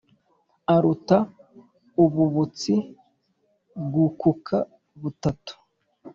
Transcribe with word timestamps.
Aruta 0.73 1.17
ububutsi 2.03 2.73
bw'ukuka 3.85 4.57
butatu, 5.01 5.53